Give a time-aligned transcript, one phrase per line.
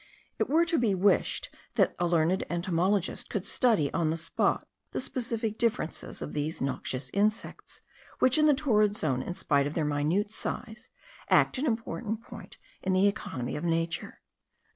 [0.39, 4.99] It were to be wished that a learned entomologist could study on the spot the
[4.99, 7.81] specific differences of these noxious insects,*
[8.17, 10.89] which in the torrid zone, in spite of their minute size,
[11.29, 14.21] act an important point in the economy of nature.